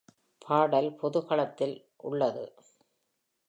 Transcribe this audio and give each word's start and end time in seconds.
பாடல் 0.45 0.89
பொது 0.95 1.19
களத்தில் 1.25 1.75
உள்ளது. 2.03 2.45